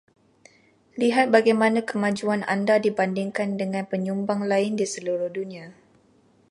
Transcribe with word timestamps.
Lihat 1.01 1.27
bagaimana 1.35 1.79
kemajuan 1.89 2.41
Anda 2.53 2.75
dibandingkan 2.85 3.49
dengan 3.61 3.83
penyumbang 3.91 4.41
lain 4.51 4.73
di 4.79 4.85
seluruh 4.93 5.29
dunia. 5.37 5.67